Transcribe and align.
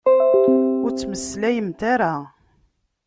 Ur 0.83 0.89
ttmeslayemt 0.93 1.81
ara! 1.93 2.13